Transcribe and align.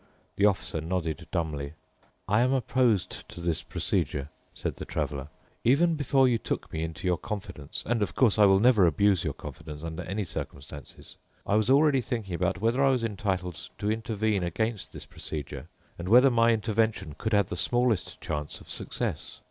The 0.35 0.47
Officer 0.47 0.81
nodded 0.81 1.27
dumbly. 1.31 1.73
"I 2.27 2.41
am 2.41 2.53
opposed 2.53 3.29
to 3.29 3.39
this 3.39 3.61
procedure," 3.61 4.29
said 4.51 4.77
the 4.77 4.83
Traveler. 4.85 5.27
"Even 5.63 5.93
before 5.93 6.27
you 6.27 6.39
took 6.39 6.73
me 6.73 6.81
into 6.81 7.05
your 7.05 7.19
confidence—and, 7.19 8.01
of 8.01 8.15
course, 8.15 8.39
I 8.39 8.45
will 8.45 8.59
never 8.59 8.87
abuse 8.87 9.23
your 9.23 9.35
confidence 9.35 9.83
under 9.83 10.01
any 10.01 10.23
circumstances—I 10.23 11.53
was 11.53 11.69
already 11.69 12.01
thinking 12.01 12.33
about 12.33 12.59
whether 12.61 12.83
I 12.83 12.89
was 12.89 13.03
entitled 13.03 13.69
to 13.77 13.91
intervene 13.91 14.41
against 14.41 14.91
this 14.91 15.05
procedure 15.05 15.67
and 15.99 16.09
whether 16.09 16.31
my 16.31 16.49
intervention 16.49 17.13
could 17.19 17.33
have 17.33 17.49
the 17.49 17.55
smallest 17.55 18.19
chance 18.21 18.59
of 18.59 18.67
success. 18.69 19.39